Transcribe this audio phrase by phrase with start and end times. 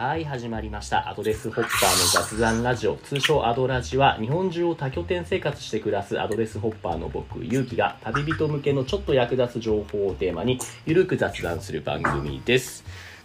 [0.00, 1.10] はい、始まりました。
[1.10, 12.82] アドレスホッパーの雑談ラジオ、通称アドラジは、日本中を多拠点生活して暮らすアドレスホッパーの僕、ゆうきが、旅人向けのちょっと役立つ情報をテーマに、ゆるく雑談する番組です。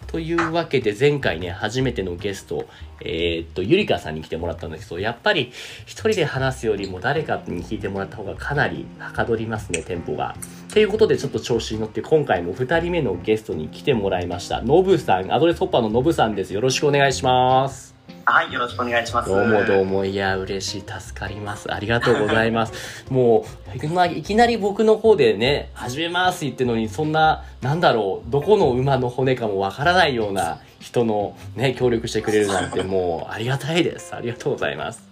[0.07, 2.68] というわけで、前回ね、初めてのゲスト、
[3.00, 5.54] えーっと、ゆりかさんに来てもらったんですけど、やっぱり、
[5.86, 10.36] 一人で話すよりも誰かに聞いてもらった方がかなりはかどりますね、テンポが。
[10.76, 14.62] ということで、ちょっと調子に乗って、今回も2人目のゲストに来てもらいました。
[14.62, 16.54] のぶさん、アドレスホッパーののぶさんです。
[16.54, 17.95] よろしくお願いします。
[18.26, 19.30] はい、よろしくお願いします。
[19.30, 21.73] どうもどうも、いや、嬉しい、助かります。
[21.73, 23.05] ありがとうございます。
[23.09, 23.46] も
[23.82, 34.13] う、まあいきなり僕の方でね、始めますって言ってるのに、そんな、なんだろう、どこの馬の骨かもわからないような人のね、協力してくれるなんて、 もう、ありがたいです。
[34.13, 35.07] ありがとうございます。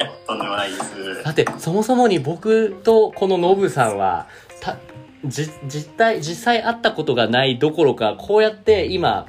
[0.00, 1.22] いや、とんでもないです。
[1.22, 4.26] だって、そもそもに僕とこのノブさんは、
[4.60, 4.76] た、
[5.24, 9.26] じ、実体、実際会ったことがないどころか、こうやって今、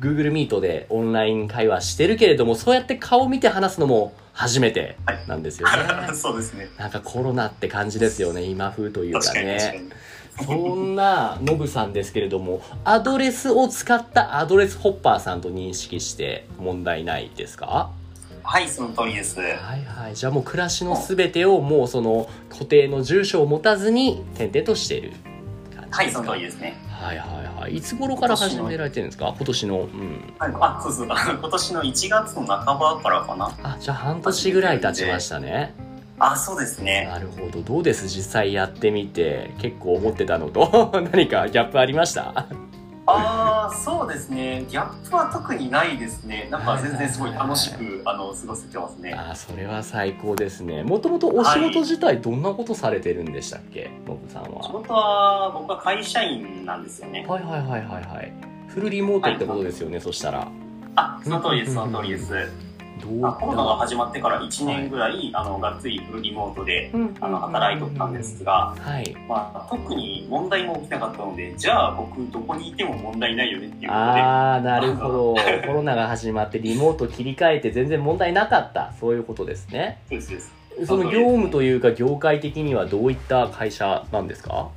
[0.00, 4.96] Google Meet でオンライン会話してるけれども、そうやって顔見て話すのも初めて
[5.26, 5.74] なんですよね。
[6.14, 6.68] そうですね。
[6.78, 9.78] なんかコロナって感じですよね、今風というか確かに確かね。
[9.80, 9.90] に。
[10.46, 17.90] そんなノブさんですけれども、アドレスを使ったアドレスホッパーさんと認識して問題ないですか？
[18.48, 19.40] はい、その通りです。
[19.40, 20.14] はいはい。
[20.14, 25.12] じゃあもう暮らしのすべてをもうその固定の住所を持たずに転々としている
[25.90, 26.76] はい、その通りですね。
[26.90, 27.24] はいは
[27.56, 27.76] いはい。
[27.76, 29.34] いつ頃から始められてるんですか？
[29.36, 29.80] 今年の。
[29.80, 30.34] うん。
[30.38, 31.06] はい、あ、そうそう。
[31.06, 33.50] 今年の1月の半ばからかな。
[33.62, 35.74] あ、じゃあ半年ぐらい経ちましたね。
[36.18, 37.06] あ、そうですね。
[37.10, 37.62] なるほど。
[37.62, 38.08] どうです？
[38.08, 39.54] 実際やってみて。
[39.58, 42.46] 結構思ってたのと 何かギャップありました？
[43.08, 44.64] ああ、そうですね。
[44.68, 46.48] ギャップは特にないですね。
[46.50, 49.14] なんか全然すごい楽しく、あの、過ごせてますね。
[49.14, 50.82] あ、それは最高ですね。
[50.82, 53.90] もともとお仕事自体どんなことされてるんでしたっけ？
[54.06, 54.62] ノブさんは。
[54.62, 57.24] 仕事は、僕は会社員なんですよね。
[57.28, 58.32] はいはいはいはいはい。
[58.66, 60.48] フルリモートってことですよね、そしたら。
[60.96, 62.32] あ、その通りです、その通りです。
[63.00, 63.28] どういった？
[63.28, 66.90] あコロナが始まってから1年ぐらい、あの、がっつりフルリモートで、
[67.20, 69.14] あの、働いとったんですが、はい。
[69.28, 75.34] まあ、特に問題も起きなかったので、じゃあ僕どこにいても問題ないよねっていうことで、ああ、なるほど。
[75.66, 78.92] コロナが始まってリモート切り替えて全然問題なかった。
[79.00, 79.98] そういうことですね。
[80.08, 80.86] そうですそうです。
[80.86, 84.68] その業務というか業界的にはどういった会社なんですか？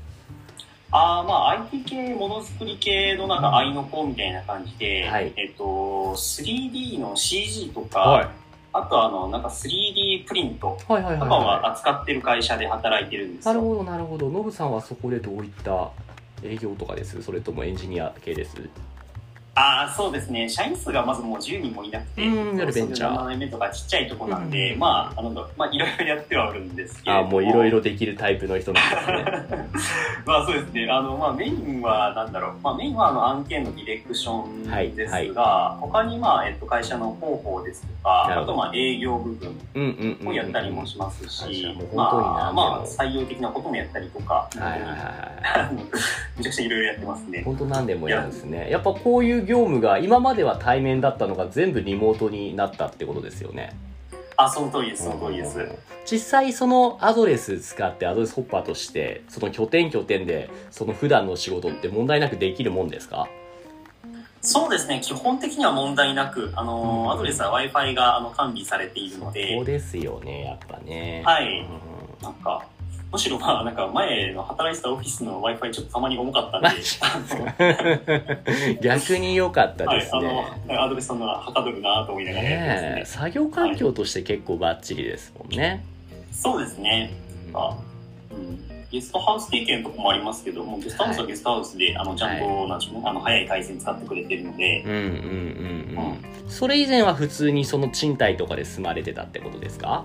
[0.92, 8.30] ああ、まあ IT 系、ものづくり系のなんか愛の子みたいな感じで、はいえっと、3D の CG とか、はい。
[8.72, 13.42] あとあの、なんか 3D プリントはいはいとかをは扱ってる会社で働いてるんでい。
[13.42, 13.54] すよ。
[13.54, 14.30] なるほどなるほど。
[14.30, 15.90] ノブさんはそこでどういった
[16.44, 17.22] 営業とかです？
[17.22, 18.58] それともエンジニア系です？
[19.60, 20.48] ああ、そうですね。
[20.48, 29.70] 社員数がまずもう10人もいなくて、うんいわゆるベンチャー7年目とかちっちゃいとこなんで、うんまあ、あの、まあ、いろいろやってはあるんですけれどああ、もういろいろできるタイプの人なんですね。
[30.26, 30.88] まあそうですね。
[30.90, 32.52] あの、まあメインはなんだろう。
[32.64, 40.28] まあメインはあの案件のディレクションですが、はい他にまあ、えっと、会社の広報ですとか、あとまあ営業部分うんうんうんうん。
[40.30, 44.90] をやったりもします会し、社も本当にまあ、何でもまあ採用的なこともやったりとか、はいはいはい
[46.40, 47.44] めちゃくちゃいろいろやってますね。
[47.44, 48.70] 本当何でもやるんですね。
[48.72, 53.76] やっぱこういう業務が今までは対面だったのが全部リモートになったってことですよね。
[54.38, 55.68] あ、その通りです、その通りです。
[56.10, 63.28] 実際そのアドレス使ってアドレスホッパーとしてその拠点拠点でその普段の仕事って問題なくできるもんですか？
[64.42, 65.02] そうですね。
[65.04, 71.22] 基本的には問題なく、あの、うんアドレスは Wi-Fi があの完備されているのそうで、ですよねやっぱね。
[71.26, 71.60] はい。
[71.60, 72.66] うんなんか、
[73.12, 76.70] むしろまあ、なんか前の働いてたオフィスの Wi-Fi ちょっとたまに重かったんで、
[78.82, 80.46] 逆に良かったはい、ですあね。
[80.68, 83.04] の、アドレスのはかどるなと思いながらね。
[83.06, 85.84] 作業環境として結構バッチリですもんね。
[86.32, 87.12] そうですね。
[87.54, 87.76] あ
[88.32, 88.60] うん、
[88.92, 95.04] ゲストハウス経験とかもありますけども、ゲストハウスはゲストハウスで、あの、ちゃんと、なんでしょうね、あの、早い回線使ってくれてるので、うんうんうん
[96.44, 96.50] うん。
[96.52, 100.04] それ以前は普通にその賃貸とかで住まれてたってことですか？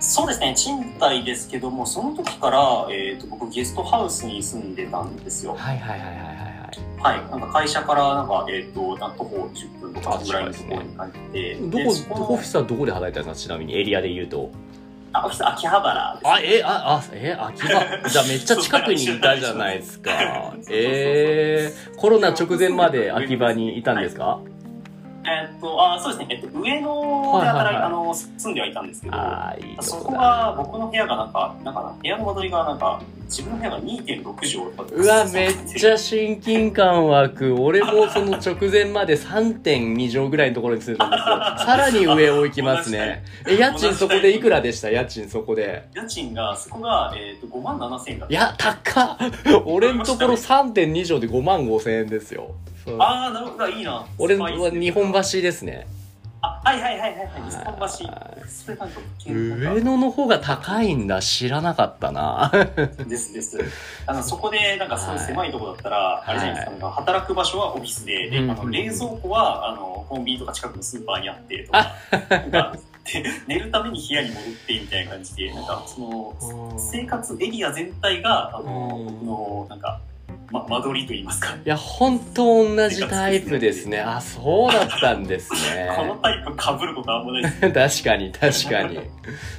[0.00, 5.54] そうですね、賃貸ですけども、その時から、えっ、と、僕ゲストハウスに住んでたんですよ。
[5.54, 7.18] はいはいはいはいはいはい。
[7.18, 7.30] はい。
[7.30, 11.84] なんか会社から、なんか、えっ、と、なん徒歩10分とかぐらいのところに帰って、どこ、
[12.32, 13.48] オフィスはどこで働いてたんですか？
[13.48, 14.50] ちなみにエリアで言うと。
[15.12, 17.68] あ、オフィス秋葉原です、あ、え、あ、あ、え、秋葉、
[18.08, 20.54] じゃあめっちゃ近くにいたじゃないですか。
[20.70, 24.40] えー、コロナ直前まで秋葉にいたんですか？
[25.24, 37.54] えっと、あ、そうですね、えっと、上野ではいはいあの、住んではいたんですけど、いいとそこが、僕の部屋がなんか、なんかな、部屋の間取りがなんか、自分の部屋が2.6畳うわ、めっちゃ親近感湧く。
[37.60, 41.36] 俺もその直前まで3.2畳ぐらいのところに住んでたんですよ。
[41.64, 43.22] さらに上を行きますね。
[43.46, 44.90] え、家賃そこでいくらでした？
[44.90, 45.86] 家賃そこで。
[45.94, 48.34] 家賃が、そこが、えっと、5万7千円だった。
[48.34, 49.16] いや、高っ
[49.64, 52.50] 俺のところ3.2畳で5万5千円ですよ。
[52.90, 54.06] そああ、なるほど、いいな。
[54.18, 55.86] 俺は日本橋ですね。
[56.42, 58.40] あ、はいはいはいはいはい、日本橋。
[59.26, 62.50] 上野の方が高いんだ知らなかったな。
[63.06, 63.58] ですです。
[64.06, 68.50] あの、そこで、なんかすごい狭いとこだったら、あれじゃないですか、か働く場所はオフィスで、で、うん。
[68.50, 71.94] あの、冷蔵庫は、あの、コンビニとか近くのスーパーにあって、とか、
[73.46, 79.04] 寝るために部屋に戻って、みたいな感じで、なんか、その、生活エリア全体が、あの、うん。
[79.06, 80.00] 僕の、なんか、
[80.50, 81.54] ま、間取りと言いますか。
[81.54, 85.50] いや本当同じタイプですね あそうだったんです
[85.96, 87.60] このねタイプ被ることあんまない です。
[88.02, 88.98] 確かに確かに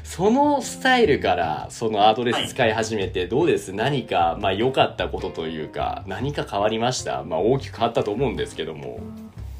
[0.03, 3.73] そのスタイルからそのアドレス使い始めてどうです？
[3.73, 7.23] 何かまあ良かったことというか何か変わりました？
[7.23, 8.99] まあ大きく変わったと思うんですけども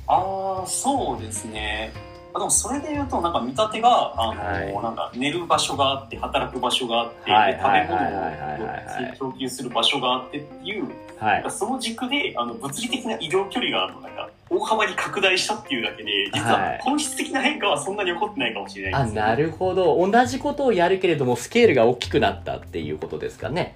[0.07, 1.93] ああ、そうですね。
[2.33, 4.73] あでもそれで言うと、なんか見立てが、あの、はい。
[4.73, 7.53] なんか寝る場所があって、働く場所があって、はい。
[7.53, 10.87] で食べ物を供給する場所があってっていう、
[11.19, 11.45] はい。
[11.49, 16.79] その軸で、あの、物理的な移動距離が、なんか、大幅に拡大したっていうだけで、実ははい。
[16.81, 20.09] 本質的な変化はそんなに起こってないかもしれないです、あなるほど。
[20.09, 23.75] 同じことをやるけれどもスケールが大きくなったっていうことですかね。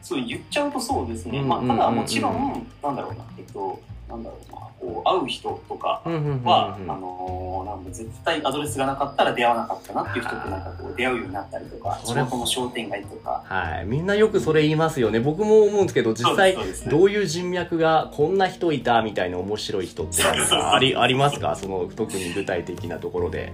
[0.00, 1.38] そう言っちゃうとそうですね。
[1.38, 1.48] うん。
[1.48, 3.80] まあ、ただもちろん、なんだろうな、えっと、
[4.12, 6.02] なんだろうな、こう、会う人とか、
[6.44, 13.42] は、あのーなんか絶対アドレスがなかったら出会わなかったなっていう人となんかこう出会うようになったりとか、地それ元の商店街とか。
[13.46, 13.86] はい。
[13.86, 15.20] みんなよくそれ言いますよね。
[15.20, 16.56] 僕も思うんですけど実際
[16.90, 21.56] どういう人脈がこんな人いたみたいな面白い人ってありありますか？
[21.56, 23.52] その特に具体的なところで。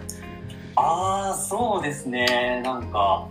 [0.75, 2.61] ああ、そうですね。
[2.65, 3.27] なんか、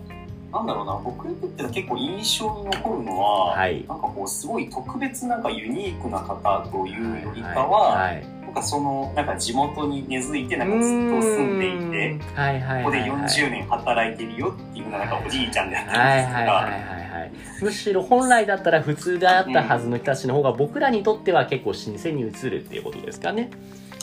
[0.52, 3.86] なんだろうな、僕にとっては結構印象に残るのは、はい。
[3.88, 17.32] なんかこう、すごい特別なんかユニークな方というよりかは、はいなんかその、なんか地元に根付いて、なんかずっと住んでいて、てはいはいここではいはい40年働いてるよっていうな、なんかおじいちゃんであったはいりですとか、はいはいはいはい。
[17.62, 23.50] むしろ本来だったら普通であったはずの人たちの方が僕らにとっては結構新鮮に映るっていうことですかね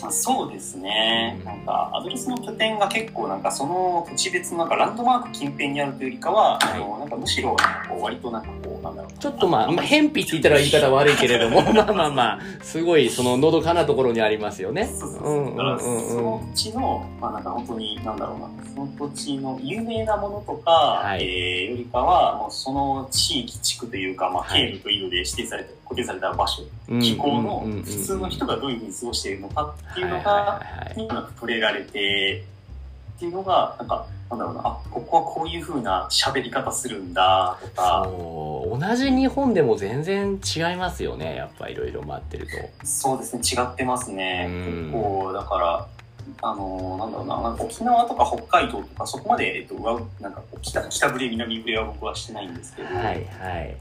[0.05, 1.45] まあそうですね、うん。
[1.47, 6.75] なんかアドレスの拠点が結構なんかその土地別のなんかランドマーク近辺にあるというよりかは、はい。
[6.75, 7.56] あのなんかむしろ
[7.89, 9.12] こう割となんかこうなんだろう。
[9.12, 14.85] なちょっとまあ、まあ、偏僻って言ったら言い方悪いけれども まあまあまあすごいそののどかなところにありますよね。
[14.87, 15.29] そうそうそう。
[15.29, 21.23] うんうんだからそうんうんの土地のまあなんか本当になんだろうなその土地の有名なものとか、はい。
[21.23, 24.73] えーよりかはもうその地域地区というかまあはい。
[24.73, 30.96] 経路と緯度で指定された固定された場所うん気候の普通の人がどういうふうに過ごしているのかっていうのが、はいはいはいはい。
[30.96, 32.44] になんか触れられて
[33.16, 38.02] っていうのがなんかなんだろうなあここはこういう風な喋り方するんだとか。
[38.04, 38.78] そう。
[38.78, 42.86] 同じ日本でも全然違いますよねやっぱいろいろ待ってると。
[42.86, 44.46] そうですね違ってますね。
[44.48, 44.90] うん。
[44.90, 45.86] 結構だから
[46.42, 53.76] あのなんだろうななんか沖縄とか北海道とかそこまで、えっと、上なんか北北ぶれ南ぶれは僕はしてないんですけど、はいはい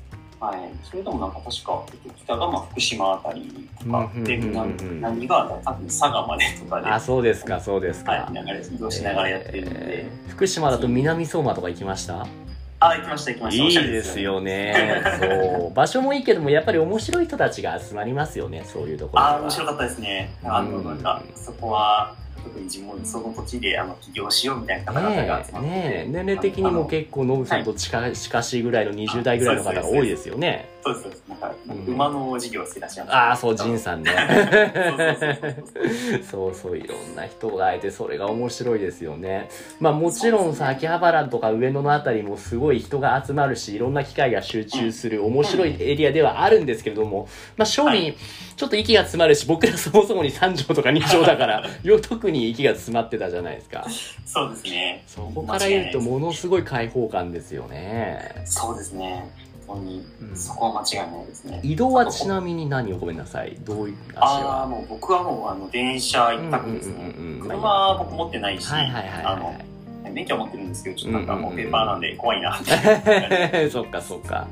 [0.48, 4.78] はい、それでもなんか確か、えっと、北がまあ福島あたりとか、でうんうんうんうん。
[4.78, 10.30] 南南が多分佐賀までとかで、あそうですかそうですか、はい、流れ移動しながらやってるんで、えー。
[10.30, 12.28] 福島だと南相馬とか行きました？
[12.80, 13.82] あ行きました行きました。
[13.82, 15.02] いいですよね。
[15.18, 15.74] そう。
[15.74, 20.34] 場所もいいけどもやっぱり面白い人たちが集まりますよねそういうところあ、面白かったですね。
[20.44, 20.98] あの、うんなん。
[20.98, 25.70] か、そこは、特に地元、その土地で、あの、起業しようみたいな方々が集まって。
[25.70, 31.24] ねえねえ年齢的にも結構ノブさんと近,、近しいぐらいの20代ぐらいの方が多いですよねそうです、そうです。
[31.30, 31.94] なんか、うん。
[31.94, 33.16] 馬の事業をしてらっしゃいます。
[33.16, 34.12] ああそう仁さんね。
[36.30, 39.50] そうそういろんな人がいてそれが面白いですよね。
[39.80, 48.18] まあもちろんさ秋葉原とか上野のあたりもすごい人が集まるしいろんな機会が集中する面白いエリアではあるんですけれどもまあ正味、はい。
[48.56, 53.86] ちょっと息が詰まるし僕らそもそもに3畳とか2畳だからよ 特に息が詰まってたじゃないですか。
[54.26, 55.04] そうですね。
[55.08, 58.44] そこから言うとものすごい開放感ですよね。
[58.46, 59.30] そうですね。
[59.74, 60.36] 本当にう、ん。
[60.36, 61.60] そこは間違いないですね。
[61.64, 63.58] 移動はちなみに何をごめんなさい。
[63.62, 67.14] どういう足ああ、はもう僕はもう、あの、電車一択ですね。
[67.42, 68.72] 車は僕持ってないし、
[70.14, 73.70] 免許は持ってるんですけど、ちょっとなんかもうペーパーなんで怖いなって。
[73.72, 74.48] そっかそっか。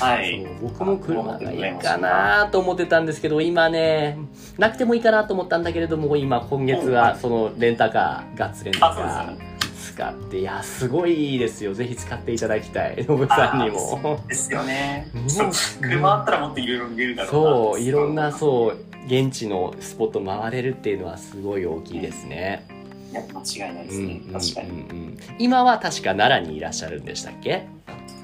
[0.00, 0.46] はい。
[0.60, 4.18] 僕も車がいいかなと思ってたんですけど今ね
[4.58, 8.94] なくてもいいかなと思ったんだけれども今今月はそのレンタカーガッツレンタあ、
[9.26, 9.55] そう
[9.86, 10.18] ですカよね。
[10.18, 15.10] ー使っていやすごいいいですよぜひ使っていただきたいノブさんにもですよね
[15.80, 17.50] 車あったらもっといろいろ見れるだろうな。
[17.50, 18.76] そういろんなそう
[19.06, 22.66] 現地のスポット回れるっていうのはすごい大きいですね、
[23.12, 24.40] いや、間違いないですねうんうん。
[24.40, 24.68] 確かに。
[24.70, 27.66] うんうん今は確か奈良にいらっしゃるんでしたっけ？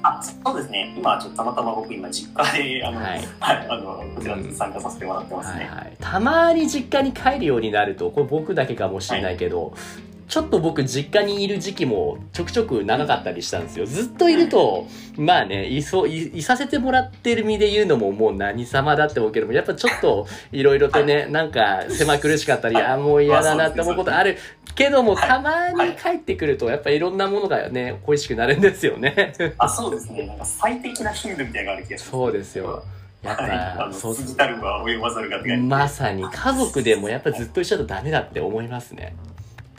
[0.05, 0.93] あ、そうですね。
[0.97, 5.61] 今、ちょっとたまたま僕今、実家で、あの、ははいい、あの、こちらに参加させてもらってますね。
[5.61, 9.73] はいはい、たまに実家に帰るようになるとこれ僕だけかもしれないけど、
[10.33, 13.85] ちょっと僕実家にいる時期もちょくちょく長かったりしたんですよ。
[13.85, 24.39] ずっといると、まあね、いそう、い、いさせてもらってる身で言うのももう何様だって思うけども、やっぱちょっと いろいろとね、なんか狭苦しかったり、あ、もう嫌だなって思うことある
[24.73, 29.33] けども、たまに帰ってくると、やっぱいろんなものがね、恋しくなるんですよね。
[29.59, 30.25] あ、そうですね。
[30.25, 32.09] なんか最適な頻度みたいなのがある気がします。
[32.09, 32.83] そうですよ。
[33.21, 39.15] やっはい、あぱ、の、そう過ぎたるは及ばざるがまさに家族でもやっぱずっと一緒だとダメだって思いますね。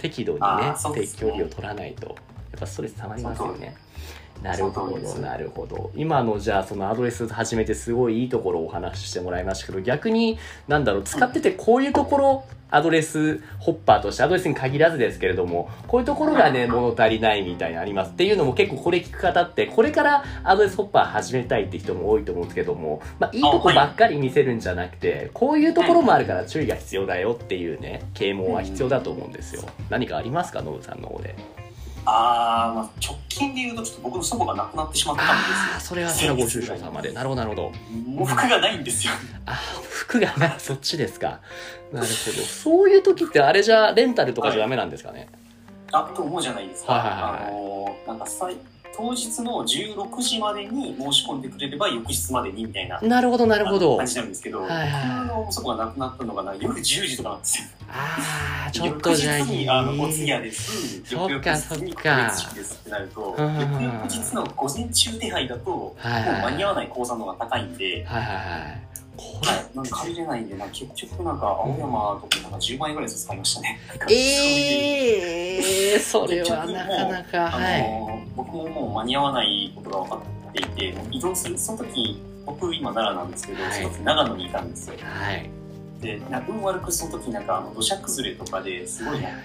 [0.05, 0.75] 適度にねね。
[0.95, 2.15] 適距離を取らないと、
[2.65, 3.77] ぱストレス溜まりますよね。
[4.43, 5.91] なるほど、なるほど。
[5.95, 29.63] 今のじゃあそのアドレス始めてすごいいいところをお話ししてもらいましたけど、逆になんだろう、使っててこういうところ、アドレスホッパーとして、アドレスに限らずですけれども、こういうところがね、物足りないみたいなのありますっていうのも結構これ聞く方って、これからアドレスホッパー始めたいって人も多いと思うんですけども、まあいいとこばっかり見せるんじゃなくて、こういうところもあるから注意が必要だよっていうね、啓蒙は必要だと思うんですよ。
[29.89, 31.37] 何かありますか、ノブさんの方で。
[32.07, 37.13] あー、まあ、直近で言うと、ちょっと僕の祖母が亡くなってしまったんああ、ですそれはそれはご愁傷様で。
[37.13, 37.63] なるほど、なるほど。
[37.63, 37.73] よ。
[38.07, 39.13] もう服がないんですよ。
[39.47, 39.55] あ、
[39.89, 41.41] 服がない、そっちですか。
[41.93, 42.43] なるほど。
[42.47, 45.29] そういう時ってあれじゃ、レンタルとかじゃダメなんですかね？
[45.93, 46.93] あ、と思うじゃないですか。
[46.93, 48.57] はいはいはいあのー、なんかさい
[48.97, 53.97] 当日の16時までに申し込んでくれれば翌日までにみたいななるほど、なるほど。
[53.97, 57.65] 感じなんですけど、はいはい僕の祖母が亡くなったのがな夜10時とかなんですよ。
[57.89, 60.25] ああ、ちょっとじゃあ翌日にあのお通。
[60.25, 61.03] 夜です。
[61.13, 68.81] 翌々日に告別式ですってなると、翌々日の午前中手配だと、もうはいはい間に合わない口座の方が高いんで、はいはいはい。
[69.17, 73.81] こはいなんか借りれないんで、な結局なんか青山とかなんか10万円ぐらいずつ買いましたね。
[74.09, 77.83] れ、ええー、それはなかなか、あはい。
[77.83, 84.97] の僕ももう間に合わないことが分かっていて、移動する、その時、僕今奈良なんですけど、はいその時長野にいたんですよ。
[85.01, 85.51] はい。
[86.01, 89.43] で、なんか運悪くその時なんかあの土砂崩れとかですごいなんかこ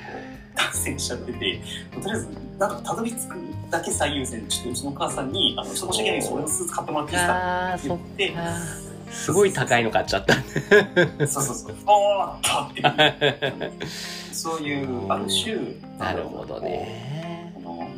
[0.56, 1.62] う、脱線しちゃってて、
[1.94, 3.36] とりあえず、なんとかたどり着く
[3.70, 8.89] だけ最優先で、ちょっとうちのお母さんに、あの、申し訳ないそれのスーツ買ってもらっていいですかっって言って、か。
[9.12, 10.34] すごい高いの買っちゃった。
[10.34, 13.72] そうそうそう、おーっとっていう、
[14.34, 15.56] そういう、ある種、
[15.98, 17.09] なるほどね。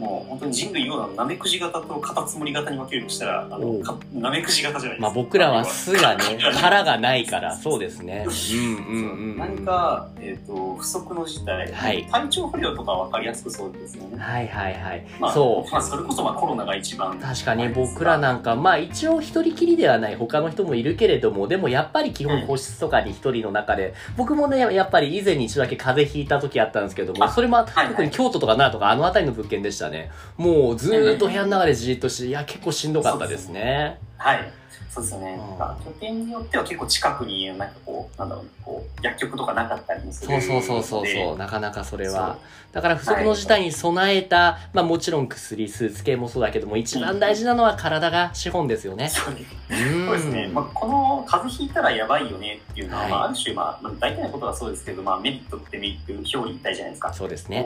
[0.02, 5.02] もう本当に人類をナメクジ型とカタツムリ型に分けるとしたら、あのかナメクジ型じゃないですか。
[5.02, 6.24] まあ僕らは巣がね、
[6.60, 8.26] 殻がないから、そうですね。
[8.26, 9.38] うんうんうん。
[9.38, 14.18] 何か、えっ、と、不測の事態、はい体調不良とかは分かりやすくそうですよね。
[14.18, 15.06] はいはいはい。
[15.20, 15.72] まあ、そう。
[15.72, 17.20] まあ、それこそまあコロナが一番。
[17.20, 29.91] 確かに僕らなんか、まあ一応一人きりではない他の人もいるけれども、でもやっぱり基本個室とかに一人の中で、僕もね、やっぱり以前に一度だけ風邪ひいた時あったんですけども、あそれもはいはい特に京都とか奈良とかあの辺りの物件でしたね。
[29.92, 34.00] ねもうずっと部屋の中でじーっとして、いや結構しんどかったですね。
[34.22, 34.54] はい。
[34.90, 35.34] そうですよね。
[35.34, 42.38] うんなんか拠点によっては結構近くに、なんかこう、なんだろう、こう、薬局とかなかったりもするそうそうそうそうなかなかそれは。
[42.72, 49.10] だから不測の事態に備えた、まあもちろん薬、スーツ系もそうだけども、一番大事なのは体が資本ですよね。
[49.10, 50.50] そうですね。
[50.54, 57.14] まあ、この風邪ひいたらやばいよねっていうのは、はいまあ、ある種、まあ、まあ、大体のことはそうですけど、まあ、メリットってメリット表裏一体じゃないですか。
[57.14, 57.66] そうですね。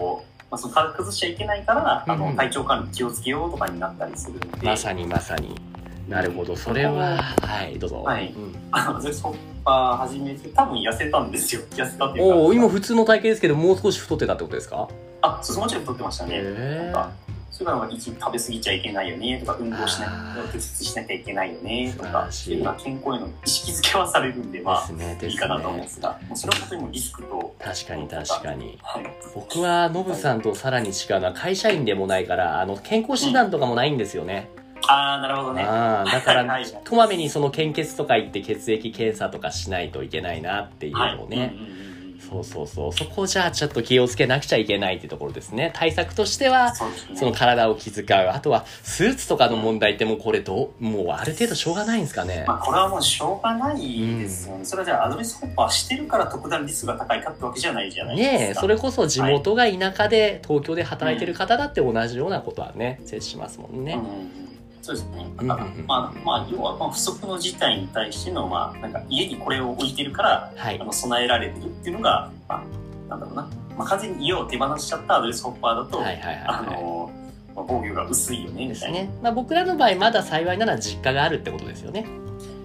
[0.52, 5.75] まあ、その体崩しちゃいけないから、あのうん体調管理気をつけようとかになったりするまさにまさに。
[6.08, 8.04] なるほど、それは、はい、どうぞ。
[8.04, 11.62] はいうんあの、ゼスホッパー始めて、多分痩せたんですよ。
[11.76, 12.36] 痩せたっていうか。
[12.36, 14.88] おお今普通の体型ですけど、もう少し太ってたってことですか？
[15.22, 16.32] あ、そう、もちろん太ってましたね。
[16.36, 17.12] へなんか
[17.50, 22.60] それからまあ一日食べ過ぎちゃいけないよねとか、運動しなあーい、適切しなきゃいけないよねとか、健
[23.02, 25.88] 康への意識づけはされるんで、まあ、ですいいかなと思うんでね。
[25.88, 28.78] すが、それは本当にもうリスクと、確かに確かに。
[28.84, 29.06] はい。
[29.34, 34.50] 僕は、ノブさんとさらに違うのは会社員でもないから、あの、健康診断とかもないんですよね。
[34.88, 35.64] ああ、なるほどね。
[35.64, 41.16] ああ、だから はいはい、こまめにその献血とか行って血液検査とかしないといけないなっていうはい。
[41.16, 41.54] のをね。
[41.56, 41.86] うんうんうんうん
[42.30, 42.94] そうそうそう。
[42.94, 45.72] そこじゃあちょっと気をつけなくちゃいけないってところですね。
[45.76, 46.92] 対策としては、そね。
[47.14, 48.30] その体を気遣う。
[48.34, 52.46] あとは、スーツとかの問題ってもうこれどう、もうある程度しょうがないんですかね。
[52.48, 54.66] まあ、これはもうしょうがないですよね。
[54.66, 58.38] それはじゃあ、アドレスホッパーしてるから特段リスクが高いかってわけじゃないじゃないですか。
[58.40, 63.94] ねえ、それこそ地元が田舎で東京で働いてる方だって同じようなことはね、接しますもんね。
[63.94, 64.46] うんうん
[64.86, 65.26] そうですね。
[65.40, 70.84] うんだから、まあ、まあ、要は、まあ、不測の事態に対しての、まあ、なんか、家にこれを置いてるから、はいあ。
[70.86, 72.64] の、備えられてるっていうのが、まあ、
[73.10, 73.50] なんだろうな。
[73.76, 76.82] まあ、完全に家を手放しちゃったアドレスホッパーだと、はいはいはいあはい。
[76.84, 77.12] の、
[77.56, 79.00] まあ、防御が薄いよね、みたいな。
[79.00, 79.10] ね。
[79.24, 82.06] まあ僕らの場合まだ幸いなら実家があるってことですよね。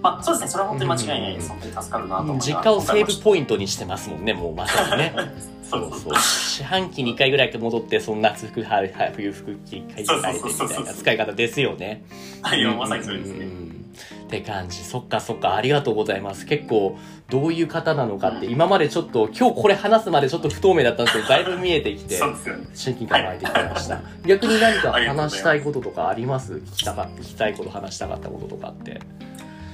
[0.01, 0.47] まあ、そうですね。
[0.49, 1.43] それは本当に間違いないです。
[1.45, 2.49] うん本当に助かるなと思います。
[2.49, 5.13] 実家をセーブイポイントにしてますもんね、もうまさにね。
[5.63, 6.13] そうそう。
[6.15, 8.81] 四半期に1回ぐらい戻って、そんな夏服、は
[9.15, 10.07] 冬服着替えてみ
[10.67, 12.03] たいな使い方ですよね。
[12.41, 13.45] はい、まさにそれですね。
[13.45, 14.77] うんって感じ。
[14.77, 16.45] そっかそっか、ありがとうございます。
[16.45, 16.97] 結構、
[17.29, 22.17] どういう方なのかって、今までちょっと、今日これ話すまでちょっと不透明だったんですけど、だいぶ見えてきて。
[22.73, 23.99] 親近感湧いてきました。
[24.25, 26.53] 逆に何か話したいこととかあります？
[26.53, 29.01] 聞きたかった、聞きたいこと話したかったこととかって。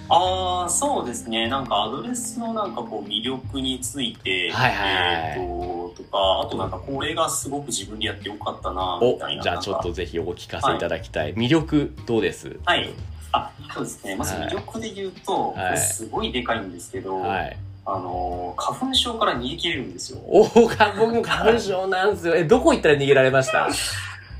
[0.09, 1.47] ああ、そうですね。
[1.47, 9.43] なんかアドレスのなんかこう魅力について、はいはいはいえっ、と、とか、あとなんかこれがすごく自分でやってよかったな、みおたいな。
[9.43, 11.33] じゃあちょっとぜひお聞かせいただきたい。
[11.35, 12.57] 魅力、どうです？
[12.65, 12.89] はい。
[13.33, 14.15] あ、そうですね。
[14.15, 17.57] まず魅力で言うと、はいすごいでかいんですけど、はい。
[17.85, 20.19] あの、花粉症から逃げ切れるんですよ。
[20.25, 22.35] おお、か僕も花粉症なんですよ。
[22.35, 23.69] え、どこ行ったら逃げられました？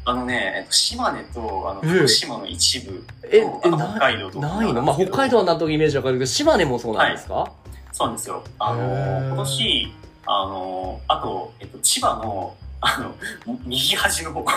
[0.09, 4.39] あのね、えっと、島根と、あの、うん福島の一部と、え、え、北海道と。
[4.39, 4.81] ないの？
[4.81, 7.51] まあ、北海道はなんとイメージわかるけど、島根もそうなんですか、
[7.91, 8.41] そうなんですよ。
[8.57, 9.93] あの今年、
[10.25, 13.13] あのあと、えっと、千葉の、あの、
[13.65, 14.53] 右端の方が、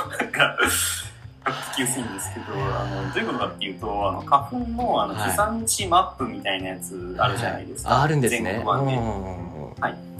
[1.44, 7.90] 聞きやすいんですけど、あの、どういうことかっていうと、あの、花粉の、あの、はい飛散地マップみたいなやつあるじゃないですか。
[7.90, 8.52] ああるんですね。
[8.52, 8.94] 全国版で。
[8.94, 9.49] うんはい。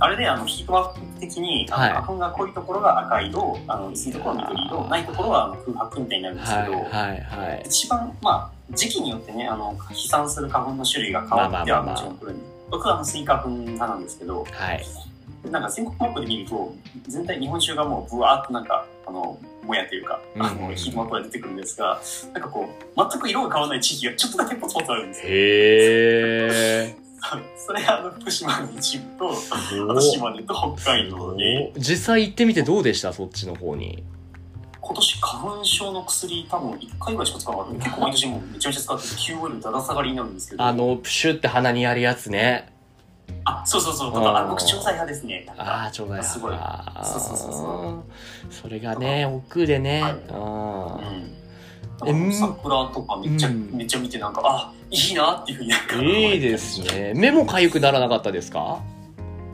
[0.01, 7.63] あれで、あの、ヒートマップ的に、あのはい花粉が濃いところが赤色、あの、薄いところは緑色、ないところは空白みたいになるんですけど、はい、はい、はい。
[7.67, 14.85] 一番、まあ、時期によってね、あの、飛散する花粉の種類が変わってはもちろん来るんで、僕はあのスギ花粉派なんですけど、はい。
[15.51, 16.75] なんか全国マップで見ると、
[17.09, 22.01] 全体日本中がもうブワーっとなんか、あの、もやというか、あうんの、ヒートマップが出てくるんですが、
[22.33, 25.29] なんかこう、全く色が変わらない地域がちょっとだけポツポツあるんですよ。
[25.29, 27.00] へー。
[27.57, 33.13] それあの、福島の一部と、あと島根と北海道で、お実際行ってみてどうでした？
[33.13, 34.03] そっちの方に。
[34.81, 40.65] 今年花粉症の薬多分1回ぐらいしか使わなかった結構毎年もうめちゃめちゃ使ってて QOL だだ下がりになるんですけど。
[40.65, 42.73] あの、プシュって鼻にやるやつね。
[43.45, 44.13] あそうそうそう。
[44.13, 45.47] とうんかあ僕調剤派ですね。
[45.57, 46.25] ああ、ちょうだい。
[46.25, 46.55] すごい。
[46.55, 47.53] あーそうそうそう。
[48.51, 50.03] そそれがね、億劫でね。
[50.03, 50.13] はい。
[50.33, 50.99] あ
[52.03, 52.09] うん。
[52.09, 52.33] えうん。
[52.33, 53.71] 桜とかめっちゃ、うん。
[53.73, 56.05] めっちゃ見てなんかあいいなっていうふうになんかー
[56.35, 57.13] いいですね。
[57.15, 58.81] 目も痒くならなかったですか？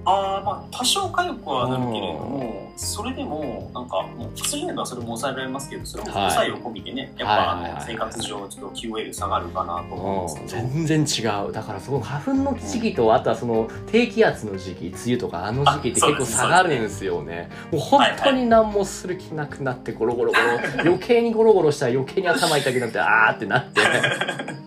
[0.08, 6.30] ああまあ多少痒くはなるけれどもそれでもなんかもう薬ではそれも抑えられますけどそれもはい。
[6.30, 11.52] 副作用込みでね、やっぱ、あの生活上ちょっと QOL 下がるかなと思うんですけど、全然違う。
[11.52, 17.48] だからその花粉の時期とあとはその低気圧の時期梅雨とかあの時期ってあ結構下がるんですよね。
[17.72, 23.80] もう本当に何もする気なくなってゴロゴロゴロ余計にゴロゴロしたら余計に頭痛くなってあーってなって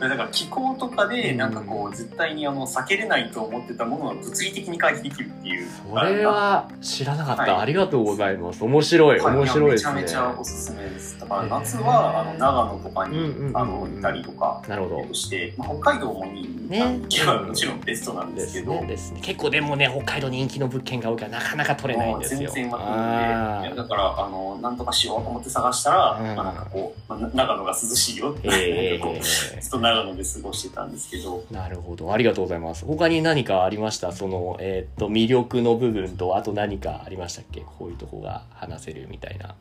[0.00, 5.68] だから気候とかでなんかこう絶対にあの避けれないと思ってたものが物理的に回避できるっていう。
[5.88, 7.62] それは知らなかった、はい。
[7.62, 8.62] ありがとうございます。
[8.64, 9.20] 面白い。
[9.20, 9.36] はい。
[9.36, 10.02] 面白いですね。
[10.02, 11.18] めちゃめちゃおすすめです。
[11.20, 15.14] だから夏はあの長野とかに、あの行ったりとかなるほど。
[15.14, 16.80] して、まあ、北海道もに、ね。
[16.80, 18.96] 行けばもちろんベストなんでですすけど、ねね。
[19.22, 22.50] 結構でもね北海道人気の物件が多いからなかなか取れないんですよ。
[22.50, 26.36] 全然だからあのなんとかしようと思って探したら、うん。
[26.36, 29.00] まあ、なんかこう、まあ、な長野が涼しいよって、ーえ。
[29.00, 31.44] ー長野で過ごしてたんですけど。
[31.50, 32.12] なるほど。
[32.12, 32.84] ありがとうございます。
[32.84, 34.10] 他に何かありました？
[34.10, 37.60] その、えーっと、魅力の部分と、あと何かありましたっけ？
[37.60, 39.54] こういうとこが話せるみたいな。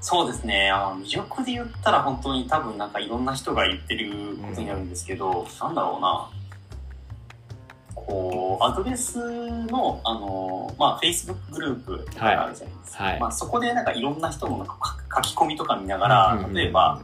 [0.00, 0.70] そうですね。
[0.70, 6.28] あの魅力で言ったら本当に多分なんかいろんな人が言ってることになるんですけど、なんだろうな。
[7.94, 9.18] こうアドレス
[9.66, 13.12] のあの、まあ、Facebook グループがあるじゃないですか、はい。
[13.12, 13.20] はい。
[13.20, 14.76] まあ、そこでなんかいろんな人のなんか
[15.14, 17.00] 書き込みとか見ながら例えば、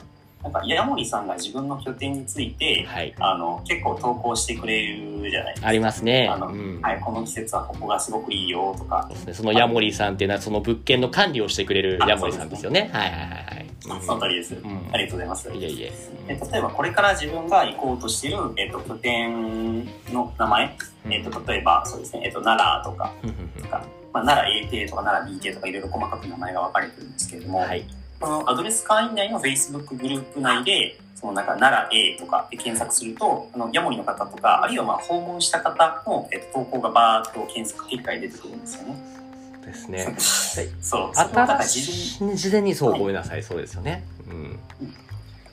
[0.53, 3.15] なんか矢森さんが自分の拠点についてはい。
[3.19, 5.69] あの結構投稿してくれるじゃないですか。
[5.69, 6.29] ありますね。
[6.29, 12.91] あのうんはい、この季節はここがすごくいいよとかそねそのヤモリさんっていうのは、その物件の管理をしてくれるヤモリさんですよね。
[12.93, 13.63] はいはいはいはい。
[13.63, 13.69] うん
[14.03, 14.57] その通りです、ん
[14.93, 15.51] ありがとうございます。
[15.51, 15.93] いえいえ。
[16.29, 23.71] え例えばこれから自分が行こうとしている、えっと拠点の名前、うんえっと例えばそうですね、えっと奈良とか、うんうんうん
[24.13, 27.85] まあ、奈良 A 邸とか奈良 B 邸とかいろいろ細かく名前が分かれてるんですけれども、はい。
[28.21, 39.19] このアドレス会員内の Facebook グループ内でそのなんか奈良 A とかで検索するとあのヤモリの方とかあるいはまあ訪問した方の、えっと投稿がバーッと検索結果に出てくるんですよね。
[39.65, 40.15] ですね。
[40.81, 41.77] そう、新事前し
[42.21, 43.43] い、事前にそう、はいごめんなさい。
[43.43, 44.05] そうですよね。
[44.29, 44.59] うん。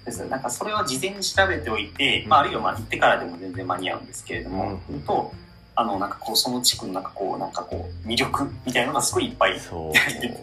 [0.06, 5.34] ですなんかそれを事前に調べておいて、まあ、あるいはまあ行ってからでも全然間に合うんですけれども、うんと
[5.78, 9.94] あのなんかこうその地区のなんかこうなんかこう魅力みたいなのがすごいいっぱいそう。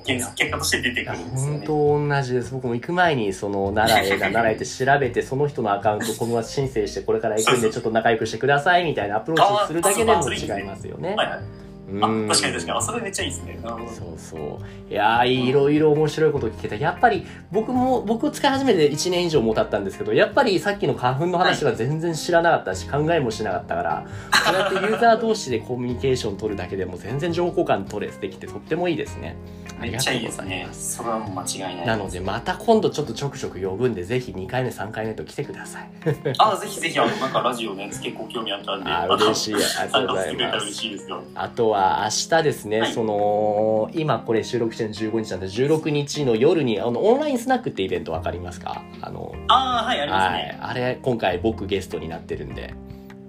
[0.05, 1.59] 結果として出てくるんですよね。
[1.66, 11.40] 本当同じです僕も行く前にその奈良へだ奈良へって調べてその人のアカウントこのまま申請してこれから行くんでちょっと仲良くしてくださいみたいなアプローチするだけでも違いますよねはいはい、
[11.87, 12.79] 確かに確かに。
[12.79, 13.59] あそれめっちゃいいですね。
[13.62, 14.92] そうそう。
[14.92, 29.37] いやーいろいろ面白いこと聞けたやっぱり僕も僕使い始めて1年以上も経ったんですけどやっぱりさっきの花粉の話は全然知らなかったし考えもしなかったからこうやってユーザー同士でコミュニケーション取るだけでも全然情報交換取れできてとってもいいですね
[29.83, 30.73] ありがめっちゃいいとうございですねま。
[30.75, 30.97] す。
[30.97, 31.87] それはもう間違いない。
[31.87, 35.90] なので、また今度ちょっとちょくちょく呼ぶんで、ぜひ2回目、3回目と来てください。
[36.38, 39.55] あ、ぜひぜひ、あの、なんかラジオね、結構興味あったんで、あ嬉しい。
[39.55, 40.73] ありがと参うございます。
[40.73, 41.23] しいですよ。
[41.35, 48.83] あとは明日ですね、はいその、今これ収録してるの15日なんで、16日の夜に、あの、オンラインスナックってイベントわかりますか？
[49.01, 50.59] あの、ああ、はい、ありますはいね。。
[50.61, 52.75] あれ、今回僕ゲストになってるんで、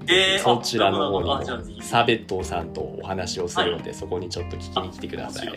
[0.07, 1.21] えーそちらの方
[1.61, 5.53] にサベットーさんとお話をするので、そこにちょっと聞きに来てください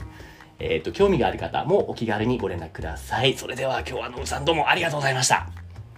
[0.59, 3.33] えっ、と、興味がある方もお気軽にご連絡ください。
[3.35, 5.35] それでは今日はノブさんどうもありがとうございました。
[5.35, 5.49] はい、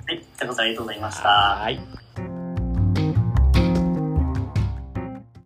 [0.10, 0.54] ありがとうご
[0.86, 1.30] ざいました。
[1.30, 2.09] はい。